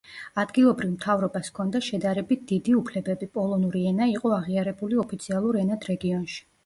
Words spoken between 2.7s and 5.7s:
უფლებები, პოლონური ენა იყო აღიარებული ოფიციალურ